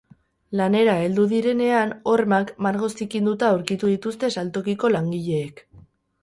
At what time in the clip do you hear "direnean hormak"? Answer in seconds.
1.33-2.53